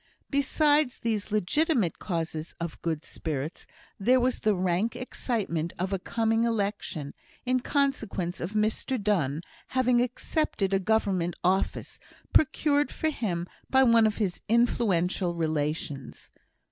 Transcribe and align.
Besides 0.31 0.97
these 0.97 1.31
legitimate 1.31 1.99
causes 1.99 2.55
of 2.59 2.81
good 2.81 3.05
spirits, 3.05 3.67
there 3.99 4.19
was 4.19 4.39
the 4.39 4.55
rank 4.55 4.95
excitement 4.95 5.73
of 5.77 5.93
a 5.93 5.99
coming 5.99 6.43
election, 6.43 7.13
in 7.45 7.59
consequence 7.59 8.41
of 8.41 8.53
Mr 8.53 8.99
Donne 8.99 9.41
having 9.77 10.01
accepted 10.01 10.73
a 10.73 10.79
Government 10.79 11.35
office, 11.43 11.99
procured 12.33 12.91
for 12.91 13.11
him 13.11 13.45
by 13.69 13.83
one 13.83 14.07
of 14.07 14.17
his 14.17 14.41
influential 14.49 15.35
relations. 15.35 16.31